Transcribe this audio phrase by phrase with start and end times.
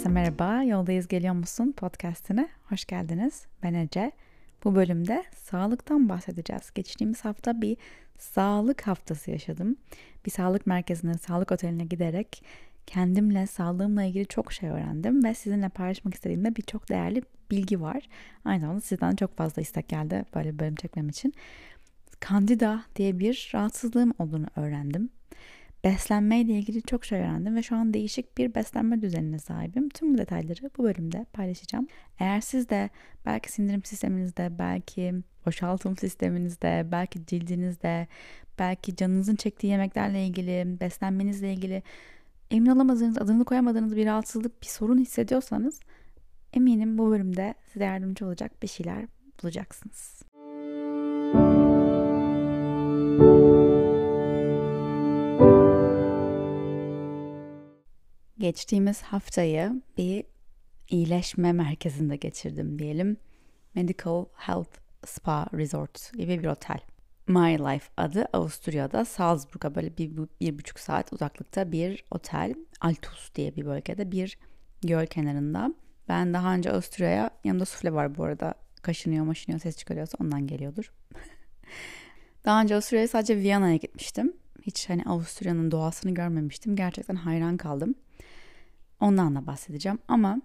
[0.00, 0.62] Herkese merhaba.
[0.62, 2.48] Yoldayız geliyor musun podcastine?
[2.68, 3.46] Hoş geldiniz.
[3.62, 4.12] Ben Ece.
[4.64, 6.70] Bu bölümde sağlıktan bahsedeceğiz.
[6.74, 7.76] Geçtiğimiz hafta bir
[8.18, 9.76] sağlık haftası yaşadım.
[10.26, 12.44] Bir sağlık merkezine, sağlık oteline giderek
[12.86, 18.08] kendimle, sağlığımla ilgili çok şey öğrendim ve sizinle paylaşmak istediğimde birçok değerli bilgi var.
[18.44, 21.34] Aynı zamanda sizden çok fazla istek geldi böyle bir bölüm çekmem için.
[22.20, 25.10] Kandida diye bir rahatsızlığım olduğunu öğrendim
[25.84, 29.88] beslenmeyle ilgili çok şey öğrendim ve şu an değişik bir beslenme düzenine sahibim.
[29.88, 31.86] Tüm bu detayları bu bölümde paylaşacağım.
[32.18, 32.90] Eğer siz de
[33.26, 35.14] belki sindirim sisteminizde, belki
[35.46, 38.06] boşaltım sisteminizde, belki cildinizde,
[38.58, 41.82] belki canınızın çektiği yemeklerle ilgili, beslenmenizle ilgili
[42.50, 45.80] emin olamadığınız, adını koyamadığınız bir rahatsızlık, bir sorun hissediyorsanız
[46.52, 49.06] eminim bu bölümde size yardımcı olacak bir şeyler
[49.42, 50.22] bulacaksınız.
[58.40, 60.24] Geçtiğimiz haftayı bir
[60.88, 63.16] iyileşme merkezinde geçirdim diyelim.
[63.74, 66.78] Medical Health Spa Resort gibi bir otel.
[67.28, 72.54] My Life adı Avusturya'da Salzburg'a böyle bir, bir buçuk saat uzaklıkta bir otel.
[72.80, 74.38] Altus diye bir bölgede bir
[74.82, 75.74] göl kenarında.
[76.08, 78.54] Ben daha önce Avusturya'ya yanımda sufle var bu arada.
[78.82, 80.92] Kaşınıyor maşınıyor ses çıkarıyorsa ondan geliyordur.
[82.44, 84.32] daha önce Avusturya'ya sadece Viyana'ya gitmiştim.
[84.62, 86.76] Hiç hani Avusturya'nın doğasını görmemiştim.
[86.76, 87.94] Gerçekten hayran kaldım.
[89.00, 90.40] Ondan da bahsedeceğim ama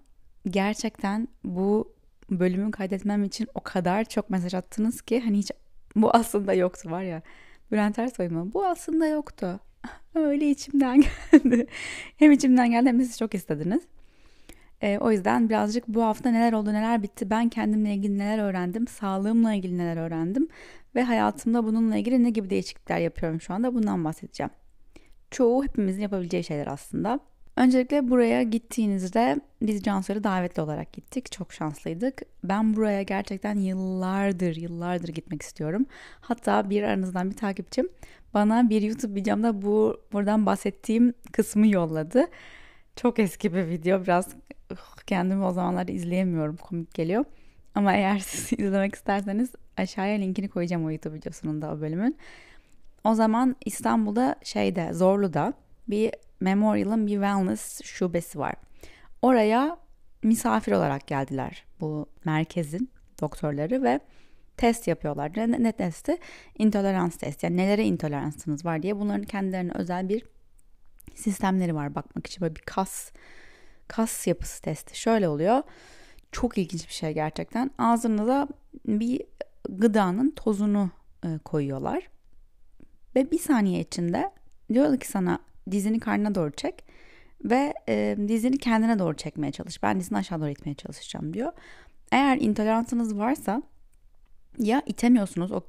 [0.50, 1.96] gerçekten bu
[2.30, 5.52] bölümü kaydetmem için o kadar çok mesaj attınız ki hani hiç
[5.96, 7.22] bu aslında yoktu var ya.
[7.72, 8.54] Bülent Ersoy mu?
[8.54, 9.60] Bu aslında yoktu.
[10.16, 11.68] Öyle içimden geldi.
[12.18, 13.82] hem içimden geldi hem de siz çok istediniz.
[14.82, 18.88] E, o yüzden birazcık bu hafta neler oldu neler bitti ben kendimle ilgili neler öğrendim
[18.88, 20.48] sağlığımla ilgili neler öğrendim
[20.96, 24.52] ve hayatımda bununla ilgili ne gibi değişiklikler yapıyorum şu anda bundan bahsedeceğim.
[25.32, 27.20] Çoğu hepimizin yapabileceği şeyler aslında.
[27.56, 31.32] Öncelikle buraya gittiğinizde biz Cansu'ya davetli olarak gittik.
[31.32, 32.22] Çok şanslıydık.
[32.44, 35.86] Ben buraya gerçekten yıllardır, yıllardır gitmek istiyorum.
[36.22, 37.90] Hatta bir aranızdan bir takipçim
[38.34, 42.26] bana bir YouTube videomda bu buradan bahsettiğim kısmı yolladı.
[42.96, 44.04] Çok eski bir video.
[44.04, 44.28] Biraz
[45.08, 46.58] kendimi o zamanlarda izleyemiyorum.
[46.58, 47.26] Komik geliyor.
[47.76, 52.18] Ama eğer siz izlemek isterseniz aşağıya linkini koyacağım o YouTube videosunun da o bölümün.
[53.04, 55.54] O zaman İstanbul'da şeyde Zorlu'da
[55.88, 58.54] bir Memorial'ın bir wellness şubesi var.
[59.22, 59.78] Oraya
[60.24, 62.92] misafir olarak geldiler bu merkezin
[63.22, 64.00] doktorları ve
[64.58, 65.32] test yapıyorlar.
[65.36, 66.18] Ne, ne testi?
[66.58, 67.46] İntolerans testi.
[67.46, 70.26] Yani nelere intoleransınız var diye bunların kendilerine özel bir
[71.16, 72.42] sistemleri var bakmak için.
[72.42, 73.12] Böyle bir kas
[73.88, 75.00] kas yapısı testi.
[75.00, 75.64] Şöyle oluyor.
[76.32, 77.72] Çok ilginç bir şey gerçekten.
[77.78, 78.48] Ağzınıza
[78.88, 79.22] bir
[79.70, 80.90] gıdanın tozunu
[81.26, 82.10] e, koyuyorlar.
[83.16, 84.32] Ve bir saniye içinde
[84.74, 85.40] diyorlar ki sana
[85.72, 86.84] dizini karnına doğru çek
[87.44, 89.84] ve e, dizini kendine doğru çekmeye çalış.
[89.84, 91.54] Ben dizini aşağı doğru itmeye çalışacağım diyor.
[92.12, 93.62] Eğer intoleransınız varsa
[94.60, 95.62] ya itemiyorsunuz o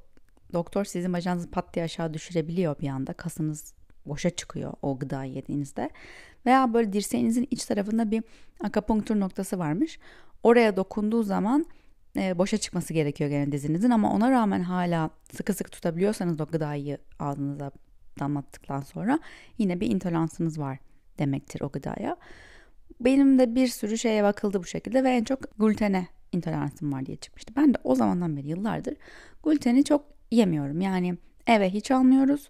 [0.52, 3.12] doktor sizin bacağınızı pat diye aşağı düşürebiliyor bir anda.
[3.12, 3.74] Kasınız
[4.06, 5.90] boşa çıkıyor o gıdayı yediğinizde.
[6.46, 8.24] Veya böyle dirseğinizin iç tarafında bir
[8.60, 9.98] akapunktur noktası varmış.
[10.42, 11.66] Oraya dokunduğu zaman
[12.16, 16.98] e, boşa çıkması gerekiyor gene dizinizin ama ona rağmen hala sıkı sıkı tutabiliyorsanız o gıdayı
[17.18, 17.70] ağzınıza
[18.20, 19.18] damlattıktan sonra
[19.58, 20.78] yine bir intoleransınız var
[21.18, 22.16] demektir o gıdaya.
[23.00, 27.16] Benim de bir sürü şeye bakıldı bu şekilde ve en çok glutene intoleransım var diye
[27.16, 27.52] çıkmıştı.
[27.56, 28.94] Ben de o zamandan beri yıllardır
[29.44, 30.80] gluteni çok yemiyorum.
[30.80, 32.48] Yani eve hiç almıyoruz.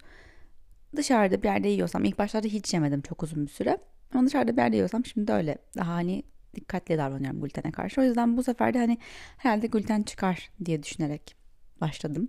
[0.97, 3.79] Dışarıda bir yerde yiyorsam ilk başlarda hiç yemedim çok uzun bir süre.
[4.15, 6.23] Ama dışarıda bir yerde yiyorsam şimdi de öyle daha hani
[6.55, 8.01] dikkatli davranıyorum glutene karşı.
[8.01, 8.99] O yüzden bu sefer de hani
[9.37, 11.37] herhalde gluten çıkar diye düşünerek
[11.81, 12.29] başladım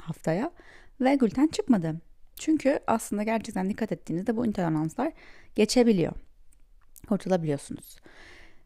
[0.00, 0.50] haftaya.
[1.00, 2.00] Ve gluten çıkmadı.
[2.38, 5.12] Çünkü aslında gerçekten dikkat ettiğinizde bu intoleranslar
[5.54, 6.12] geçebiliyor.
[7.08, 7.96] Kurtulabiliyorsunuz.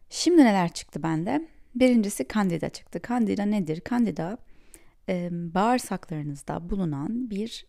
[0.09, 1.47] Şimdi neler çıktı bende?
[1.75, 3.01] Birincisi kandida çıktı.
[3.01, 3.81] Kandida nedir?
[3.81, 4.37] Kandida
[5.09, 7.65] e, bağırsaklarınızda bulunan bir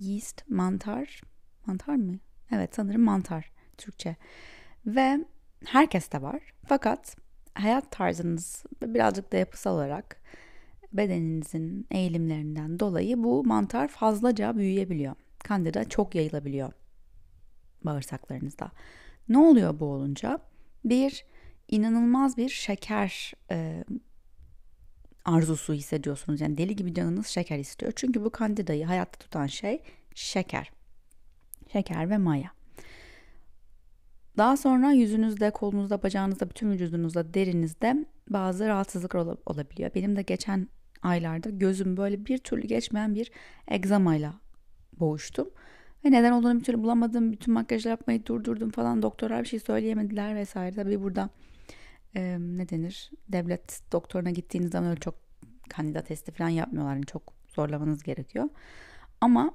[0.00, 1.20] yeast mantar.
[1.66, 2.18] Mantar mı?
[2.52, 4.16] Evet sanırım mantar Türkçe.
[4.86, 5.24] Ve
[5.64, 6.40] herkeste var.
[6.66, 7.16] Fakat
[7.54, 10.16] hayat tarzınız birazcık da yapısal olarak
[10.94, 15.14] bedeninizin eğilimlerinden dolayı bu mantar fazlaca büyüyebiliyor.
[15.38, 16.72] Kandida çok yayılabiliyor
[17.84, 18.70] bağırsaklarınızda.
[19.28, 20.38] Ne oluyor bu olunca?
[20.84, 21.24] Bir,
[21.68, 23.84] inanılmaz bir şeker e,
[25.24, 26.40] arzusu hissediyorsunuz.
[26.40, 27.92] Yani deli gibi canınız şeker istiyor.
[27.96, 29.82] Çünkü bu kandidayı hayatta tutan şey
[30.14, 30.72] şeker.
[31.72, 32.50] Şeker ve maya.
[34.36, 39.90] Daha sonra yüzünüzde, kolunuzda, bacağınızda, bütün vücudunuzda, derinizde bazı rahatsızlıklar olabiliyor.
[39.94, 40.68] Benim de geçen
[41.04, 43.30] aylarda gözüm böyle bir türlü geçmeyen bir
[43.68, 44.34] egzamayla
[45.00, 45.50] boğuştum.
[46.04, 47.32] Ve neden olduğunu bir türlü bulamadım.
[47.32, 49.02] Bütün makyajlar yapmayı durdurdum falan.
[49.02, 50.74] Doktorlar bir şey söyleyemediler vesaire.
[50.74, 51.30] Tabii burada
[52.16, 53.10] e, ne denir?
[53.28, 55.14] Devlet doktoruna gittiğiniz zaman öyle çok
[55.68, 56.94] kandida testi falan yapmıyorlar.
[56.94, 58.48] Yani çok zorlamanız gerekiyor.
[59.20, 59.54] Ama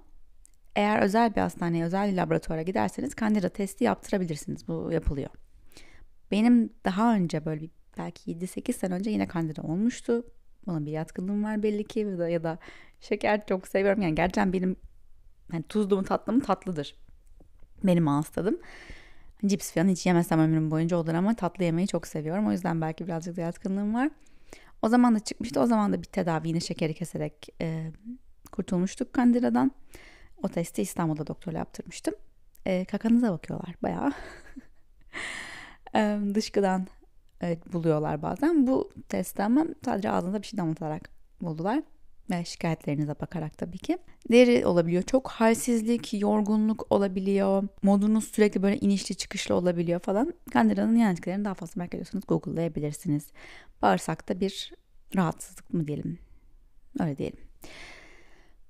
[0.76, 4.68] eğer özel bir hastaneye, özel bir laboratuvara giderseniz kandida testi yaptırabilirsiniz.
[4.68, 5.30] Bu yapılıyor.
[6.32, 7.66] Benim daha önce böyle
[7.98, 10.26] belki 7-8 sene önce yine kandida olmuştu.
[10.68, 12.58] Buna bir yatkınlığım var belli ki ya da, ya da
[13.02, 14.02] şeker çok seviyorum.
[14.02, 14.76] Yani gerçekten benim
[15.54, 16.96] yani tuzlu mu tatlı mı tatlıdır.
[17.84, 18.60] Benim ağız tadım.
[19.46, 22.48] Cips falan hiç yemesem ömrüm boyunca olur ama tatlı yemeyi çok seviyorum.
[22.48, 24.10] O yüzden belki birazcık da yatkınlığım var.
[24.82, 25.60] O zaman da çıkmıştı.
[25.60, 27.92] O zaman da bir tedavi yine şekeri keserek e,
[28.52, 29.72] kurtulmuştuk kandidadan.
[30.44, 32.14] O testi İstanbul'da doktorla yaptırmıştım.
[32.66, 34.12] E, kakanıza bakıyorlar bayağı.
[35.96, 36.88] e, dışkıdan
[37.44, 38.68] e, buluyorlar bazen.
[38.68, 41.10] Bu testte ama sadece ağzınıza bir şey damlatarak
[41.42, 41.84] buldular.
[42.30, 43.98] Ve şikayetlerinize bakarak tabii ki.
[44.32, 45.04] Deri olabiliyor.
[45.04, 47.68] Çok halsizlik, yorgunluk olabiliyor.
[47.84, 50.34] Modunuz sürekli böyle inişli çıkışlı olabiliyor falan.
[50.54, 53.32] Kandida'nın yan etkilerini daha fazla merak ediyorsanız Google'layabilirsiniz.
[53.82, 54.74] Bağırsakta bir
[55.16, 56.20] rahatsızlık mı diyelim.
[57.00, 57.40] Öyle diyelim.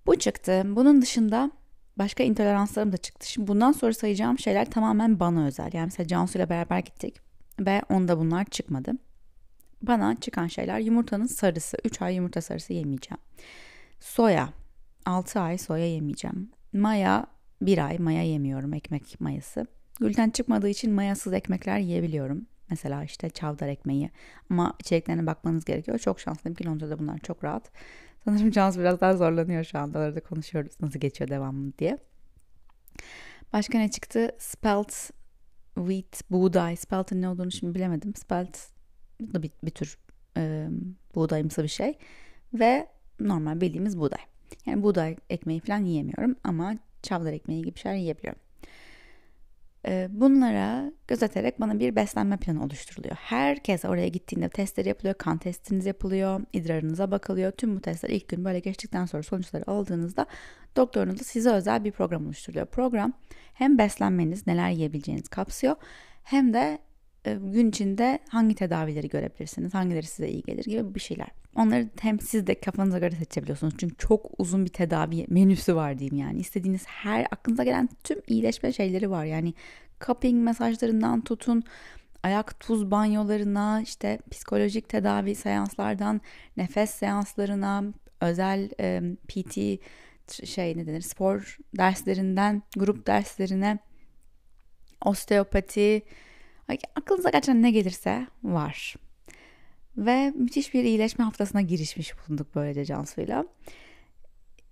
[0.05, 0.63] Bu çıktı.
[0.65, 1.51] Bunun dışında
[1.97, 3.31] başka intoleranslarım da çıktı.
[3.31, 5.69] Şimdi bundan sonra sayacağım şeyler tamamen bana özel.
[5.73, 7.28] Yani mesela Cansu ile beraber gittik
[7.59, 8.91] ve onda bunlar çıkmadı.
[9.81, 11.77] Bana çıkan şeyler yumurtanın sarısı.
[11.83, 13.21] 3 ay yumurta sarısı yemeyeceğim.
[13.99, 14.49] Soya.
[15.05, 16.51] 6 ay soya yemeyeceğim.
[16.73, 17.27] Maya
[17.61, 19.67] 1 ay maya yemiyorum ekmek mayası.
[19.99, 22.45] Gluten çıkmadığı için mayasız ekmekler yiyebiliyorum.
[22.69, 24.09] Mesela işte çavdar ekmeği.
[24.49, 25.99] Ama içeriklerine bakmanız gerekiyor.
[25.99, 27.71] Çok şanslıyım ki Londra'da bunlar çok rahat.
[28.25, 29.99] Sanırım Cansu biraz daha zorlanıyor şu anda.
[29.99, 31.97] Arada konuşuyoruz nasıl geçiyor devamlı diye.
[33.53, 34.31] Başka ne çıktı?
[34.39, 34.93] Spelt
[35.87, 36.75] wheat, buğday.
[36.75, 38.15] Spelt'in ne olduğunu şimdi bilemedim.
[38.15, 38.57] Spelt
[39.21, 39.97] da bir, bir tür
[40.37, 40.67] e,
[41.15, 41.97] buğdayımsı bir şey.
[42.53, 42.87] Ve
[43.19, 44.23] normal bildiğimiz buğday.
[44.65, 48.41] Yani buğday ekmeği falan yiyemiyorum ama çavdar ekmeği gibi şeyler yiyebiliyorum.
[49.87, 53.15] Ee, bunlara gözeterek bana bir beslenme planı oluşturuluyor.
[53.15, 57.51] Herkes oraya gittiğinde testleri yapılıyor, kan testiniz yapılıyor, idrarınıza bakılıyor.
[57.51, 60.25] Tüm bu testler ilk gün böyle geçtikten sonra sonuçları aldığınızda
[60.75, 62.65] doktorunuz da size özel bir program oluşturuyor.
[62.65, 63.13] Program
[63.53, 65.75] hem beslenmeniz, neler yiyebileceğiniz kapsıyor
[66.23, 66.79] hem de
[67.23, 71.27] gün içinde hangi tedavileri görebilirsiniz, hangileri size iyi gelir gibi bir şeyler.
[71.55, 73.73] Onları hem siz de kafanıza göre seçebiliyorsunuz.
[73.77, 76.39] Çünkü çok uzun bir tedavi menüsü var diyeyim yani.
[76.39, 79.25] İstediğiniz her aklınıza gelen tüm iyileşme şeyleri var.
[79.25, 79.53] Yani
[80.05, 81.63] cupping mesajlarından tutun
[82.23, 86.21] ayak tuz banyolarına, işte psikolojik tedavi seanslardan
[86.57, 87.83] nefes seanslarına,
[88.21, 89.57] özel e, PT
[90.45, 93.79] şey ne denir spor derslerinden grup derslerine
[95.05, 96.01] osteopati
[96.95, 98.95] aklınıza gerçekten ne gelirse var.
[99.97, 103.45] Ve müthiş bir iyileşme haftasına girişmiş bulunduk böylece Cansu'yla.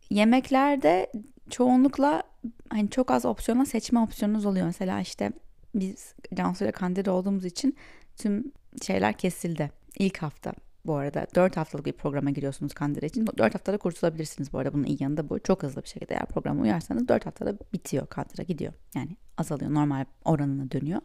[0.10, 1.12] Yemeklerde
[1.50, 2.24] çoğunlukla
[2.70, 4.66] hani çok az opsiyona seçme opsiyonunuz oluyor.
[4.66, 5.32] Mesela işte
[5.76, 7.78] biz Cansu'yla kandida olduğumuz için
[8.18, 8.52] tüm
[8.82, 9.72] şeyler kesildi.
[10.00, 10.54] İlk hafta
[10.86, 13.28] bu arada 4 haftalık bir programa giriyorsunuz kandida için.
[13.38, 14.74] 4 haftada kurtulabilirsiniz bu arada.
[14.74, 15.40] Bunun iyi yanı da bu.
[15.40, 18.74] Çok hızlı bir şekilde eğer programa uyarsanız 4 haftada bitiyor kandida gidiyor.
[18.96, 21.02] Yani azalıyor normal oranına dönüyor.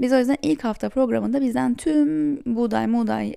[0.00, 3.36] Biz o yüzden ilk hafta programında bizden tüm buğday, muğday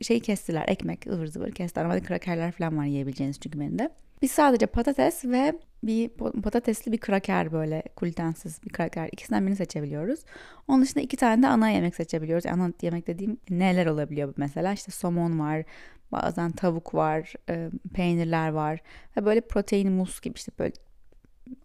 [0.00, 0.64] şey kestiler.
[0.68, 1.84] Ekmek, ıvır zıvır kestiler.
[1.84, 3.90] Ama krakerler falan var yiyebileceğiniz çünkü benim de.
[4.22, 6.08] Biz sadece patates ve bir
[6.42, 10.20] patatesli bir kraker böyle glutensiz bir kraker ikisinden birini seçebiliyoruz.
[10.68, 12.46] Onun dışında iki tane de ana yemek seçebiliyoruz.
[12.46, 15.64] Ana yemek dediğim neler olabiliyor mesela işte somon var,
[16.12, 17.34] bazen tavuk var,
[17.94, 18.80] peynirler var
[19.16, 20.72] ve böyle protein mus gibi işte böyle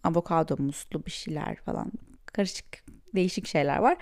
[0.04, 1.92] avokado muslu bir şeyler falan
[2.26, 2.84] karışık
[3.18, 3.96] değişik şeyler var.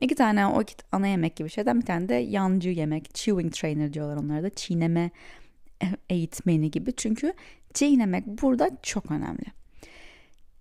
[0.00, 3.92] İki tane o iki ana yemek gibi şeyden bir tane de yancı yemek, chewing trainer
[3.92, 4.50] diyorlar onlara da.
[4.50, 5.10] Çiğneme
[6.10, 6.92] eğitmeni gibi.
[6.96, 7.32] Çünkü
[7.74, 9.44] çiğnemek burada çok önemli.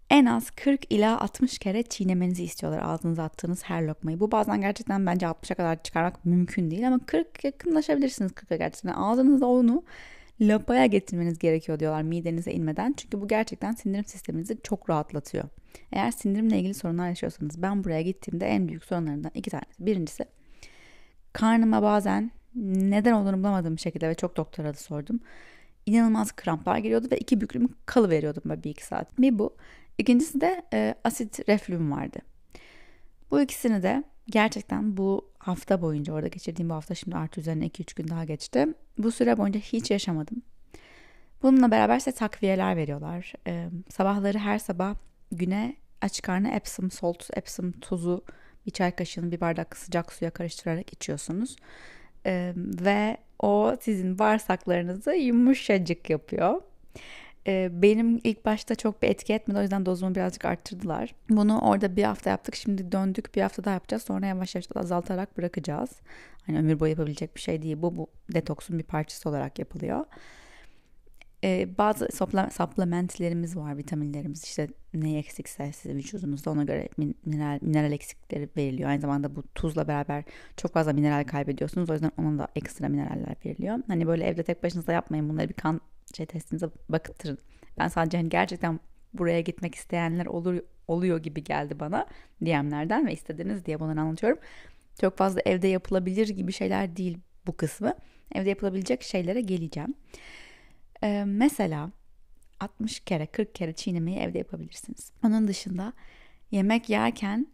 [0.10, 4.20] En az 40 ila 60 kere çiğnemenizi istiyorlar ağzınıza attığınız her lokmayı.
[4.20, 8.94] Bu bazen gerçekten bence 60'a kadar çıkarmak mümkün değil ama 40 yakınlaşabilirsiniz 40'a gerçekten.
[8.94, 9.84] Ağzınızda onu
[10.42, 12.94] lapaya getirmeniz gerekiyor diyorlar midenize inmeden.
[12.98, 15.44] Çünkü bu gerçekten sindirim sisteminizi çok rahatlatıyor.
[15.92, 19.86] Eğer sindirimle ilgili sorunlar yaşıyorsanız ben buraya gittiğimde en büyük sorunlarından iki tanesi.
[19.86, 20.26] Birincisi
[21.34, 25.20] karnıma bazen neden olduğunu bulamadığım şekilde ve çok doktora da sordum.
[25.86, 29.20] İnanılmaz kramplar geliyordu ve iki büklüm kalı veriyordum böyle bir iki saat.
[29.20, 29.56] Bir bu.
[29.98, 32.20] İkincisi de e, asit reflüm vardı.
[33.32, 37.96] Bu ikisini de gerçekten bu hafta boyunca orada geçirdiğim bu hafta şimdi artı üzerine 2-3
[37.96, 38.68] gün daha geçti.
[38.98, 40.42] Bu süre boyunca hiç yaşamadım.
[41.44, 43.34] Bununla beraber size takviyeler veriyorlar.
[43.48, 44.96] Ee, sabahları her sabah
[45.32, 48.24] güne aç karnı Epsom salt, Epsom tuzu
[48.66, 51.56] bir çay kaşığını bir bardak sıcak suya karıştırarak içiyorsunuz.
[52.26, 56.62] Ee, ve o sizin bağırsaklarınızı yumuşacık yapıyor.
[57.48, 61.16] Ee, benim ilk başta çok bir etki etmedi o yüzden dozumu birazcık arttırdılar.
[61.30, 65.38] Bunu orada bir hafta yaptık şimdi döndük bir hafta daha yapacağız sonra yavaş yavaş azaltarak
[65.38, 65.90] bırakacağız.
[66.46, 70.06] Hani ömür boyu yapabilecek bir şey değil bu bu detoksun bir parçası olarak yapılıyor.
[71.44, 72.08] Ee, bazı
[72.52, 76.90] supplementlerimiz var, vitaminlerimiz işte ne eksikse sizin vücudunuzda ona göre
[77.26, 78.90] mineral, mineral eksikleri veriliyor.
[78.90, 80.24] Aynı zamanda bu tuzla beraber
[80.58, 81.90] çok fazla mineral kaybediyorsunuz.
[81.90, 83.80] O yüzden onun da ekstra mineraller veriliyor.
[83.88, 85.30] Hani böyle evde tek başınıza yapmayın.
[85.30, 85.82] Bunları bir kan
[86.18, 87.38] şey testinize bakıttırın.
[87.80, 88.80] Ben sadece hani gerçekten
[89.14, 92.06] buraya gitmek isteyenler olur oluyor gibi geldi bana
[92.42, 94.40] DM'lerden ve istediniz diye bunları anlatıyorum.
[95.02, 97.94] Çok fazla evde yapılabilir gibi şeyler değil bu kısmı.
[98.36, 99.94] Evde yapılabilecek şeylere geleceğim.
[101.04, 101.92] Ee, mesela
[102.60, 105.12] 60 kere 40 kere çiğnemeyi evde yapabilirsiniz.
[105.26, 105.94] Onun dışında
[106.52, 107.48] yemek yerken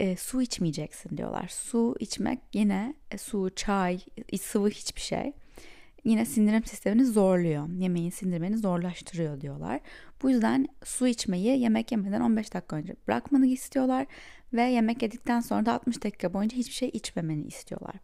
[0.00, 1.48] e, su içmeyeceksin diyorlar.
[1.48, 4.00] Su içmek yine e, su, çay,
[4.40, 5.32] sıvı hiçbir şey
[6.06, 7.68] yine sindirim sistemini zorluyor.
[7.68, 9.80] Yemeği sindirmeni zorlaştırıyor diyorlar.
[10.22, 14.06] Bu yüzden su içmeyi yemek yemeden 15 dakika önce bırakmanı istiyorlar
[14.52, 17.94] ve yemek yedikten sonra da 60 dakika boyunca hiçbir şey içmemeni istiyorlar.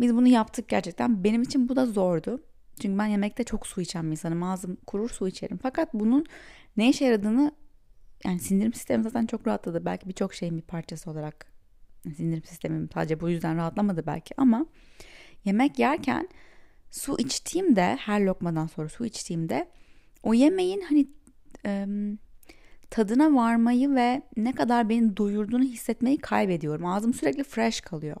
[0.00, 1.24] Biz bunu yaptık gerçekten.
[1.24, 2.42] Benim için bu da zordu.
[2.80, 4.42] Çünkü ben yemekte çok su içen bir insanım.
[4.42, 5.58] Ağzım kurur su içerim.
[5.62, 6.26] Fakat bunun
[6.76, 7.52] ne işe yaradığını
[8.24, 9.84] yani sindirim sistemi zaten çok rahatladı.
[9.84, 11.46] Belki birçok şeyin bir parçası olarak
[12.16, 14.66] sindirim sistemim sadece bu yüzden rahatlamadı belki ama
[15.44, 16.28] yemek yerken
[16.90, 19.68] su içtiğimde her lokmadan sonra su içtiğimde
[20.22, 21.06] o yemeğin hani
[21.66, 21.86] e,
[22.90, 26.86] tadına varmayı ve ne kadar beni doyurduğunu hissetmeyi kaybediyorum.
[26.86, 28.16] Ağzım sürekli fresh kalıyor.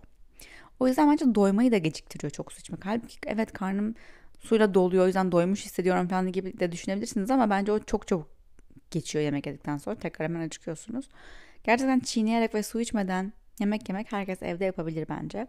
[0.80, 2.86] O yüzden bence doymayı da geciktiriyor çok su içmek.
[2.86, 3.94] Halbuki evet karnım
[4.38, 8.28] suyla doluyor o yüzden doymuş hissediyorum falan gibi de düşünebilirsiniz ama bence o çok çabuk
[8.90, 11.08] geçiyor yemek yedikten sonra tekrar hemen acıkıyorsunuz.
[11.64, 15.46] Gerçekten çiğneyerek ve su içmeden yemek yemek herkes evde yapabilir bence.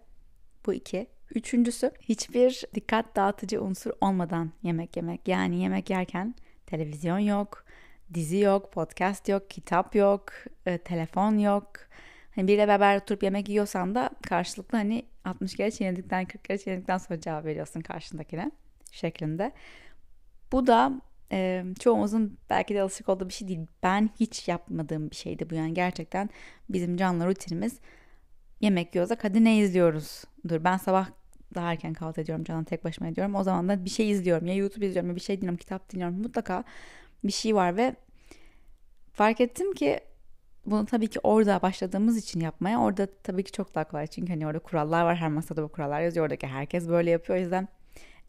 [0.66, 1.08] Bu iki.
[1.36, 5.28] Üçüncüsü hiçbir dikkat dağıtıcı unsur olmadan yemek yemek.
[5.28, 6.36] Yani yemek yerken
[6.66, 7.66] televizyon yok,
[8.14, 10.34] dizi yok, podcast yok, kitap yok,
[10.66, 11.68] e, telefon yok.
[12.36, 16.98] Hani biriyle beraber oturup yemek yiyorsan da karşılıklı hani 60 kere çiğnedikten 40 kere çiğnedikten
[16.98, 18.52] sonra cevap veriyorsun karşındakine
[18.92, 19.52] şeklinde.
[20.52, 23.68] Bu da e, çoğumuzun belki de alışık olduğu bir şey değil.
[23.84, 26.30] Ben hiç yapmadığım bir şeydi bu yani gerçekten
[26.70, 27.80] bizim canlı rutinimiz
[28.62, 30.24] yemek yiyorsak hadi ne izliyoruz?
[30.50, 31.10] Dur ben sabah
[31.56, 33.36] daha erken kahvaltı ediyorum canım tek başıma ediyorum.
[33.36, 36.22] O zaman da bir şey izliyorum ya YouTube izliyorum ya bir şey dinliyorum kitap dinliyorum
[36.22, 36.64] mutlaka
[37.24, 37.96] bir şey var ve
[39.14, 40.00] fark ettim ki
[40.66, 44.48] bunu tabii ki orada başladığımız için yapmaya orada tabii ki çok daha kolay çünkü hani
[44.48, 47.68] orada kurallar var her masada bu kurallar yazıyor oradaki herkes böyle yapıyor o yüzden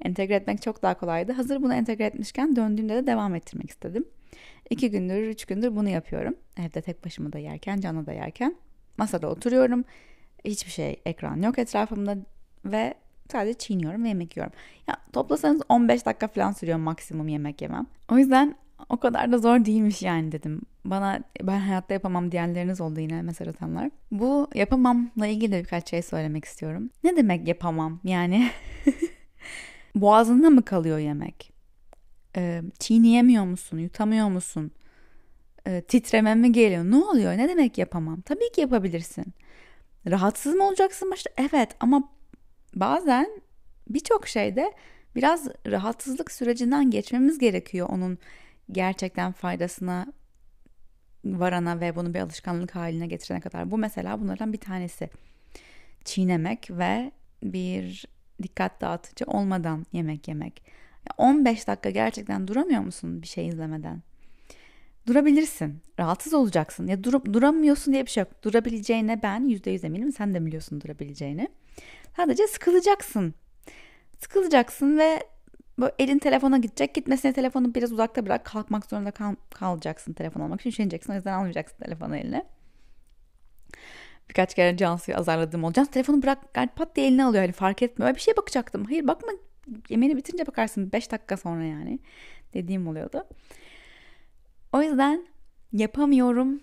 [0.05, 1.33] entegre etmek çok daha kolaydı.
[1.33, 4.05] Hazır bunu entegre etmişken döndüğümde de devam ettirmek istedim.
[4.71, 6.35] İki gündür, üç gündür bunu yapıyorum.
[6.57, 8.57] Evde tek başıma da yerken, canlı da yerken.
[8.97, 9.85] Masada oturuyorum.
[10.45, 12.17] Hiçbir şey, ekran yok etrafımda
[12.65, 12.95] ve
[13.33, 14.53] sadece çiğniyorum ve yemek yiyorum.
[14.89, 17.87] Ya toplasanız 15 dakika falan sürüyor maksimum yemek yemem.
[18.09, 18.55] O yüzden
[18.89, 20.61] o kadar da zor değilmiş yani dedim.
[20.85, 23.91] Bana ben hayatta yapamam diyenleriniz oldu yine mesaj atanlar.
[24.11, 26.91] Bu yapamamla ilgili birkaç şey söylemek istiyorum.
[27.05, 28.01] Ne demek yapamam?
[28.05, 28.51] Yani
[29.95, 31.53] boğazında mı kalıyor yemek?
[32.37, 33.79] Ee, çiğneyemiyor musun?
[33.79, 34.71] Yutamıyor musun?
[35.67, 36.85] Ee, titreme mi geliyor?
[36.85, 37.33] Ne oluyor?
[37.33, 38.21] Ne demek yapamam?
[38.21, 39.25] Tabii ki yapabilirsin.
[40.11, 41.31] Rahatsız mı olacaksın başta?
[41.37, 42.09] Evet ama
[42.75, 43.43] bazen
[43.89, 44.73] birçok şeyde
[45.17, 48.19] biraz rahatsızlık sürecinden geçmemiz gerekiyor onun
[48.71, 50.13] gerçekten faydasına
[51.25, 53.71] varana ve bunu bir alışkanlık haline getirene kadar.
[53.71, 55.11] Bu mesela bunlardan bir tanesi.
[56.05, 57.13] Çiğnemek ve
[57.43, 58.07] bir
[58.43, 60.63] dikkat dağıtıcı olmadan yemek yemek.
[61.19, 64.03] 15 dakika gerçekten duramıyor musun bir şey izlemeden?
[65.07, 65.81] Durabilirsin.
[65.99, 66.87] Rahatsız olacaksın.
[66.87, 68.45] Ya durup duramıyorsun diye bir şey yok.
[68.45, 70.13] Durabileceğine ben %100 eminim.
[70.13, 71.49] Sen de biliyorsun durabileceğini.
[72.17, 73.35] Sadece sıkılacaksın.
[74.21, 75.23] Sıkılacaksın ve
[75.79, 76.95] böyle elin telefona gidecek.
[76.95, 78.45] Gitmesine telefonu biraz uzakta bırak.
[78.45, 80.71] Kalkmak zorunda kal kalacaksın telefon almak için.
[80.71, 81.13] Üşeneceksin.
[81.13, 82.47] O yüzden almayacaksın telefonu eline.
[84.29, 85.73] Birkaç kere Cansu'yu azarladığım oldu.
[85.73, 86.39] Cansu telefonu bırak.
[86.57, 87.43] Yani pat diye eline alıyor.
[87.43, 88.09] Hani fark etmiyor.
[88.09, 88.85] Öyle bir şeye bakacaktım.
[88.85, 89.33] Hayır bakma.
[89.89, 90.93] Yemeğini bitince bakarsın.
[90.93, 91.99] 5 dakika sonra yani.
[92.55, 93.25] Dediğim oluyordu.
[94.73, 95.27] O yüzden
[95.73, 96.61] yapamıyorum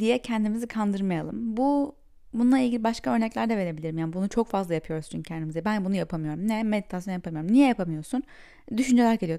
[0.00, 1.56] diye kendimizi kandırmayalım.
[1.56, 2.00] Bu
[2.32, 3.98] Bununla ilgili başka örnekler de verebilirim.
[3.98, 5.64] Yani bunu çok fazla yapıyoruz çünkü kendimize.
[5.64, 6.48] Ben bunu yapamıyorum.
[6.48, 6.62] Ne?
[6.62, 7.52] Meditasyon yapamıyorum.
[7.52, 8.22] Niye yapamıyorsun?
[8.76, 9.38] Düşünceler geliyor.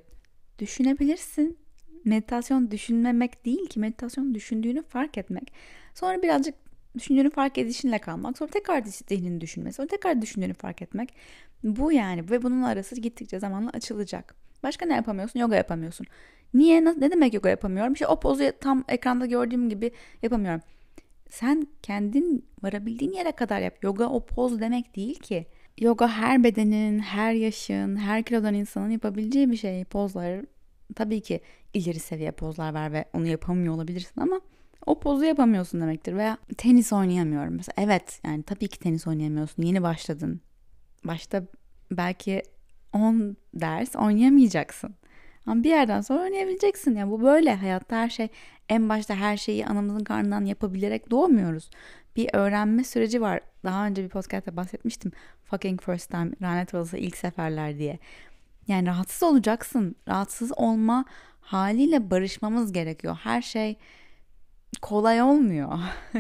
[0.60, 1.58] Düşünebilirsin.
[2.06, 3.80] Meditasyon düşünmemek değil ki.
[3.80, 5.54] Meditasyon düşündüğünü fark etmek.
[5.96, 6.56] Sonra birazcık
[6.98, 8.38] düşündüğünü fark edişinle kalmak.
[8.38, 9.76] Sonra tekrar zihnini düşünmesi.
[9.76, 11.16] Sonra tekrar düşündüğünü fark etmek.
[11.64, 12.30] Bu yani.
[12.30, 14.36] Ve bunun arası gittikçe zamanla açılacak.
[14.64, 15.40] Başka ne yapamıyorsun?
[15.40, 16.08] Yoga yapamıyorsun.
[16.54, 16.86] Niye?
[16.86, 17.94] Ne demek yoga yapamıyorum?
[17.94, 19.92] İşte o pozu tam ekranda gördüğüm gibi
[20.22, 20.62] yapamıyorum.
[21.30, 23.84] Sen kendin varabildiğin yere kadar yap.
[23.84, 25.46] Yoga o poz demek değil ki.
[25.80, 29.86] Yoga her bedenin, her yaşın, her kilodan insanın yapabileceği bir şey.
[29.86, 30.46] Pozlar
[30.96, 31.42] tabii ki
[31.74, 34.42] ileri seviye pozlar ver ve onu yapamıyor olabilirsin ama
[34.86, 36.16] o pozu yapamıyorsun demektir.
[36.16, 37.74] Veya tenis oynayamıyorum mesela.
[37.78, 39.64] Evet yani tabii ki tenis oynayamıyorsun.
[39.64, 40.42] Yeni başladın.
[41.04, 41.44] Başta
[41.92, 42.44] belki
[42.94, 44.96] 10 ders oynayamayacaksın.
[45.46, 46.96] Ama bir yerden sonra oynayabileceksin.
[46.96, 47.56] Yani bu böyle.
[47.56, 48.28] Hayatta her şey
[48.70, 51.70] en başta her şeyi anamızın karnından yapabilerek doğmuyoruz.
[52.16, 53.42] Bir öğrenme süreci var.
[53.64, 55.12] Daha önce bir podcast'ta bahsetmiştim.
[55.44, 58.00] Fucking first time, lanet olası ilk seferler diye.
[58.68, 59.96] Yani rahatsız olacaksın.
[60.08, 61.06] Rahatsız olma
[61.42, 63.18] haliyle barışmamız gerekiyor.
[63.24, 63.78] Her şey
[64.82, 65.80] kolay olmuyor.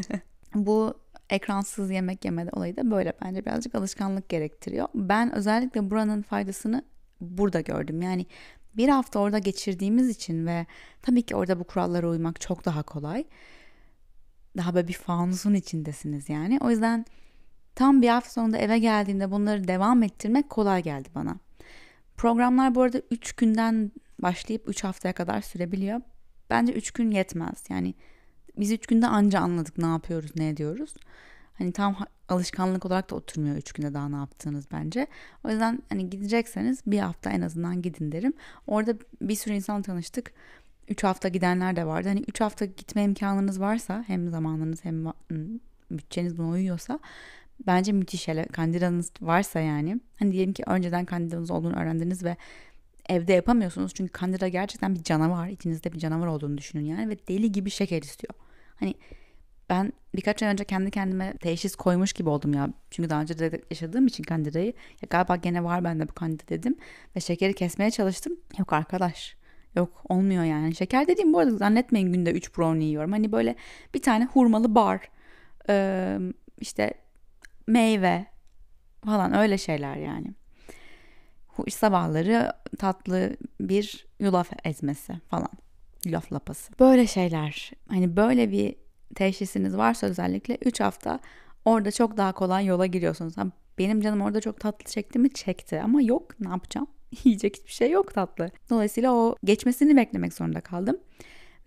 [0.55, 0.93] Bu
[1.29, 4.87] ekransız yemek yeme olayı da böyle bence birazcık alışkanlık gerektiriyor.
[4.95, 6.83] Ben özellikle buranın faydasını
[7.21, 8.01] burada gördüm.
[8.01, 8.25] Yani
[8.77, 10.65] bir hafta orada geçirdiğimiz için ve
[11.01, 13.25] tabii ki orada bu kurallara uymak çok daha kolay.
[14.57, 16.59] Daha böyle bir fanusun içindesiniz yani.
[16.61, 17.05] O yüzden
[17.75, 21.37] tam bir hafta sonunda eve geldiğimde bunları devam ettirmek kolay geldi bana.
[22.17, 26.01] Programlar bu arada 3 günden başlayıp 3 haftaya kadar sürebiliyor.
[26.49, 27.63] Bence 3 gün yetmez.
[27.69, 27.93] Yani
[28.57, 30.93] biz 3 günde anca anladık ne yapıyoruz, ne ediyoruz.
[31.53, 31.97] Hani tam
[32.31, 35.07] alışkanlık olarak da oturmuyor 3 günde daha ne yaptığınız bence.
[35.43, 38.33] O yüzden hani gidecekseniz bir hafta en azından gidin derim.
[38.67, 40.33] Orada bir sürü insan tanıştık.
[40.89, 42.07] 3 hafta gidenler de vardı.
[42.07, 45.05] Hani 3 hafta gitme imkanınız varsa hem zamanınız hem
[45.91, 46.99] bütçeniz buna uyuyorsa
[47.67, 49.99] bence müthiş hele kandidanız varsa yani.
[50.19, 52.37] Hani diyelim ki önceden kandidanız olduğunu öğrendiniz ve
[53.09, 53.93] evde yapamıyorsunuz.
[53.93, 55.47] Çünkü kandida gerçekten bir canavar.
[55.47, 58.33] İçinizde bir canavar olduğunu düşünün yani ve deli gibi şeker istiyor.
[58.75, 58.95] Hani
[59.71, 62.69] ben birkaç ay önce kendi kendime teşhis koymuş gibi oldum ya.
[62.91, 66.77] Çünkü daha önce de yaşadığım için kandidayı ya galiba gene var bende bu kandida dedim.
[67.15, 68.33] Ve şekeri kesmeye çalıştım.
[68.57, 69.35] Yok arkadaş.
[69.75, 70.75] Yok olmuyor yani.
[70.75, 73.11] Şeker dediğim bu arada zannetmeyin günde 3 brownie yiyorum.
[73.11, 73.55] Hani böyle
[73.93, 75.09] bir tane hurmalı bar.
[76.59, 76.93] İşte
[77.67, 78.25] meyve
[79.05, 80.27] falan öyle şeyler yani.
[81.69, 85.49] Sabahları tatlı bir yulaf ezmesi falan.
[86.05, 86.73] Yulaf lapası.
[86.79, 87.71] Böyle şeyler.
[87.89, 88.75] Hani böyle bir
[89.15, 91.19] teşhisiniz varsa özellikle 3 hafta
[91.65, 93.33] orada çok daha kolay yola giriyorsunuz.
[93.77, 96.87] Benim canım orada çok tatlı çekti mi çekti ama yok ne yapacağım?
[97.23, 98.51] Yiyecek hiçbir şey yok tatlı.
[98.69, 100.97] Dolayısıyla o geçmesini beklemek zorunda kaldım.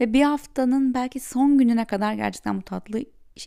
[0.00, 3.00] Ve bir haftanın belki son gününe kadar gerçekten bu tatlı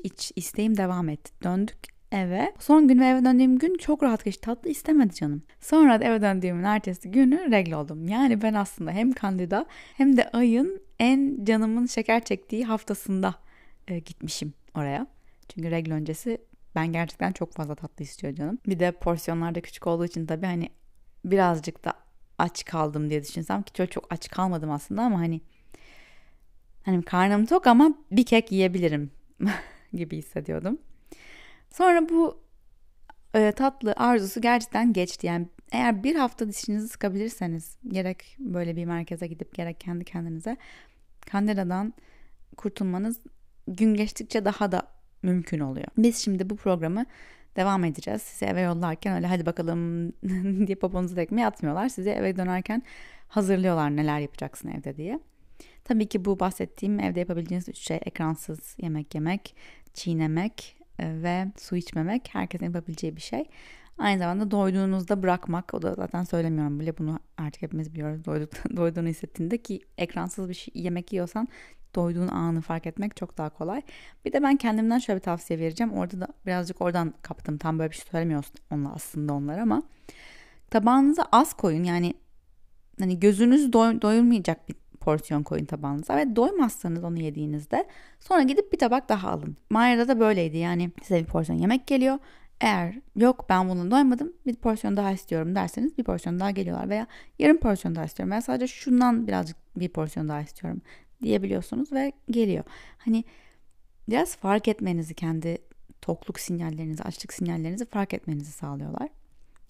[0.03, 1.31] iç isteğim devam etti.
[1.43, 1.77] Döndük
[2.11, 2.53] eve.
[2.59, 4.41] Son gün ve eve döndüğüm gün çok rahat geçti.
[4.41, 5.43] Tatlı istemedi canım.
[5.61, 8.07] Sonra da eve döndüğümün ertesi günü regle oldum.
[8.07, 9.65] Yani ben aslında hem kandida
[9.97, 13.35] hem de ayın en canımın şeker çektiği haftasında
[13.87, 15.07] e, gitmişim oraya.
[15.49, 16.37] Çünkü regl öncesi
[16.75, 18.59] ben gerçekten çok fazla tatlı istiyor canım.
[18.67, 20.69] Bir de porsiyonlar da küçük olduğu için tabii hani
[21.25, 21.93] birazcık da
[22.37, 25.41] aç kaldım diye düşünsem ki çok çok aç kalmadım aslında ama hani
[26.83, 29.11] hani karnım tok ama bir kek yiyebilirim
[29.93, 30.77] gibi hissediyordum.
[31.71, 32.41] Sonra bu
[33.35, 35.27] e, tatlı arzusu gerçekten geçti.
[35.27, 40.57] Yani eğer bir hafta dişinizi sıkabilirseniz gerek böyle bir merkeze gidip gerek kendi kendinize
[41.31, 41.93] kandeladan
[42.57, 43.19] kurtulmanız
[43.67, 44.81] gün geçtikçe daha da
[45.23, 45.87] mümkün oluyor.
[45.97, 47.05] Biz şimdi bu programı
[47.55, 48.21] devam edeceğiz.
[48.21, 50.11] Sizi eve yollarken öyle hadi bakalım
[50.67, 51.89] diye poponuzu tekmeye atmıyorlar.
[51.89, 52.83] Sizi eve dönerken
[53.27, 55.19] hazırlıyorlar neler yapacaksın evde diye.
[55.83, 59.55] Tabii ki bu bahsettiğim evde yapabileceğiniz üç şey ekransız yemek yemek,
[59.93, 63.45] çiğnemek e, ve su içmemek herkesin yapabileceği bir şey.
[63.97, 65.73] Aynı zamanda doyduğunuzda bırakmak.
[65.73, 68.25] O da zaten söylemiyorum bile bunu artık hepimiz biliyoruz.
[68.25, 71.47] Doyduk, doyduğunu hissettiğinde ki ekransız bir şey, yemek yiyorsan
[71.95, 73.81] doyduğun anı fark etmek çok daha kolay.
[74.25, 75.93] Bir de ben kendimden şöyle bir tavsiye vereceğim.
[75.93, 77.57] Orada da birazcık oradan kaptım.
[77.57, 79.83] Tam böyle bir şey söylemiyorsun onunla aslında onlar ama
[80.69, 81.83] tabağınıza az koyun.
[81.83, 82.13] Yani
[82.99, 84.75] hani gözünüz doy, doyurmayacak bir
[85.07, 87.87] porsiyon koyun tabağınıza ve doymazsanız onu yediğinizde
[88.19, 89.57] sonra gidip bir tabak daha alın.
[89.69, 92.17] Maya'da da böyleydi yani size bir porsiyon yemek geliyor.
[92.61, 97.07] Eğer yok ben bunu doymadım bir porsiyon daha istiyorum derseniz bir porsiyon daha geliyorlar veya
[97.39, 100.81] yarım porsiyon daha istiyorum veya sadece şundan birazcık bir porsiyon daha istiyorum
[101.21, 102.63] diyebiliyorsunuz ve geliyor.
[102.97, 103.23] Hani
[104.09, 105.57] biraz fark etmenizi kendi
[106.01, 109.09] tokluk sinyallerinizi, açlık sinyallerinizi fark etmenizi sağlıyorlar.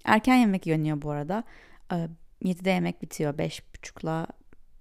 [0.03, 1.43] Erken yemek yeniyor bu arada.
[1.89, 3.33] 7'de ee, yemek bitiyor.
[3.33, 4.27] 5.30'la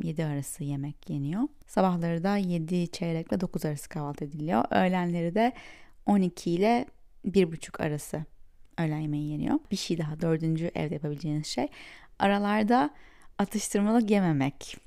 [0.03, 1.43] 7 arası yemek yeniyor.
[1.67, 4.65] Sabahları da 7 çeyrekle 9 arası kahvaltı ediliyor.
[4.71, 5.53] Öğlenleri de
[6.07, 6.87] 12 ile
[7.27, 8.25] 1.30 arası
[8.79, 9.59] öğlen yemeği yeniyor.
[9.71, 11.69] Bir şey daha dördüncü evde yapabileceğiniz şey.
[12.19, 12.91] Aralarda
[13.39, 14.86] atıştırmalık yememek.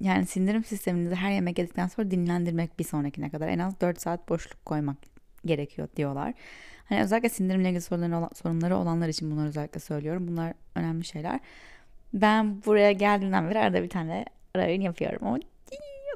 [0.00, 4.28] Yani sindirim sisteminizi her yemek yedikten sonra dinlendirmek bir sonrakine kadar en az 4 saat
[4.28, 4.96] boşluk koymak
[5.44, 6.34] gerekiyor diyorlar.
[6.88, 10.28] Hani özellikle sindirimle ilgili sorunları, sorunları olanlar için bunları özellikle söylüyorum.
[10.28, 11.40] Bunlar önemli şeyler.
[12.14, 15.26] Ben buraya geldiğimden beri arada bir tane ara yapıyorum.
[15.26, 15.38] O,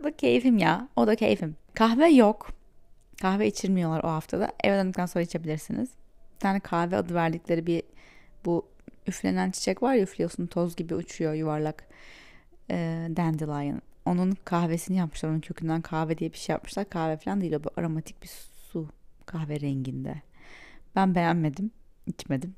[0.00, 0.88] o da keyfim ya.
[0.96, 1.56] O da keyfim.
[1.74, 2.52] Kahve yok.
[3.22, 4.52] Kahve içirmiyorlar o haftada.
[4.64, 5.90] Eve döndükten sonra içebilirsiniz.
[6.34, 7.82] Bir tane kahve adı verdikleri bir
[8.44, 8.68] bu
[9.06, 11.84] üflenen çiçek var ya üflüyorsun toz gibi uçuyor yuvarlak
[12.70, 13.82] e, dandelion.
[14.04, 15.28] Onun kahvesini yapmışlar.
[15.28, 16.90] Onun kökünden kahve diye bir şey yapmışlar.
[16.90, 18.30] Kahve falan değil o bu aromatik bir
[18.72, 18.88] su
[19.26, 20.22] kahve renginde.
[20.96, 21.70] Ben beğenmedim.
[22.06, 22.54] içmedim.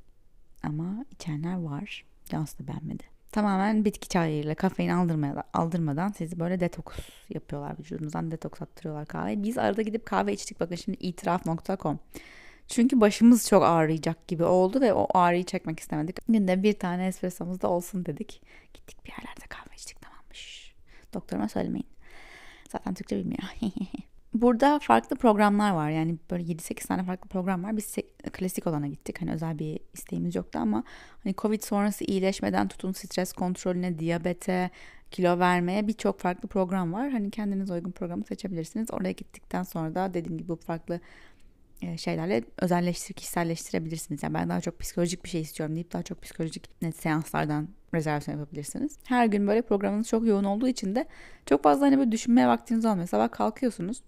[0.63, 2.05] Ama içenler var.
[2.25, 3.03] Cansu da beğenmedi.
[3.31, 6.97] Tamamen bitki çayıyla kafein aldırmadan, aldırmadan sizi böyle detoks
[7.29, 9.43] yapıyorlar vücudunuzdan detoks attırıyorlar kahveyi.
[9.43, 11.99] Biz arada gidip kahve içtik bakın şimdi itiraf.com.
[12.67, 16.17] Çünkü başımız çok ağrıyacak gibi oldu ve o ağrıyı çekmek istemedik.
[16.27, 18.41] Günde bir tane espressomuz da olsun dedik.
[18.73, 20.02] Gittik bir yerlerde kahve içtik.
[21.13, 21.87] Doktoruma söylemeyin.
[22.69, 23.43] Zaten Türkçe bilmiyor.
[24.33, 25.89] Burada farklı programlar var.
[25.89, 27.77] Yani böyle 7-8 tane farklı program var.
[27.77, 27.95] Biz
[28.33, 29.21] klasik olana gittik.
[29.21, 30.83] Hani özel bir isteğimiz yoktu ama
[31.23, 34.69] hani Covid sonrası iyileşmeden tutun stres kontrolüne, diyabete,
[35.11, 37.09] kilo vermeye birçok farklı program var.
[37.09, 38.87] Hani kendiniz uygun programı seçebilirsiniz.
[38.91, 40.99] Oraya gittikten sonra da dediğim gibi bu farklı
[41.97, 44.23] şeylerle özelleştir, kişiselleştirebilirsiniz.
[44.23, 48.39] Yani ben daha çok psikolojik bir şey istiyorum deyip daha çok psikolojik net seanslardan rezervasyon
[48.39, 48.97] yapabilirsiniz.
[49.03, 51.05] Her gün böyle programınız çok yoğun olduğu için de
[51.45, 53.07] çok fazla hani böyle düşünmeye vaktiniz olmuyor.
[53.07, 54.03] Sabah kalkıyorsunuz.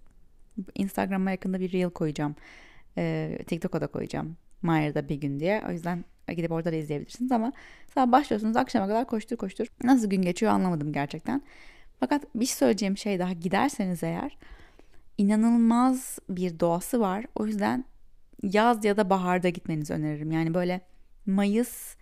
[0.76, 2.36] Instagram'a yakında bir reel koyacağım.
[2.98, 4.38] Ee, TikTok'a da koyacağım.
[4.62, 5.64] Mayer'da bir gün diye.
[5.70, 7.54] O yüzden gidip orada da izleyebilirsiniz ama
[7.94, 9.68] sabah başlıyorsunuz akşama kadar koştur koştur.
[9.84, 11.42] Nasıl gün geçiyor anlamadım gerçekten.
[12.00, 14.38] Fakat bir söyleyeceğim şey daha giderseniz eğer
[15.18, 17.26] inanılmaz bir doğası var.
[17.36, 17.86] O yüzden
[18.44, 20.32] yaz ya da baharda gitmenizi öneririm.
[20.32, 20.82] Yani böyle
[21.26, 21.96] Mayıs,